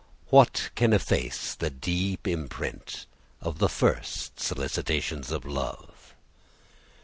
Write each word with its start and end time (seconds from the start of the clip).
What 0.31 0.71
can 0.73 0.93
efface 0.93 1.53
the 1.53 1.69
deep 1.69 2.27
imprint 2.27 3.05
of 3.39 3.59
the 3.59 3.69
first 3.69 4.39
solicitations 4.39 5.29
of 5.29 5.45
love? 5.45 6.15